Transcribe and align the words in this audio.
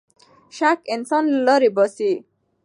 شک 0.57 0.79
انسان 0.95 1.23
له 1.33 1.39
لارې 1.47 1.69
باسـي. 1.75 2.13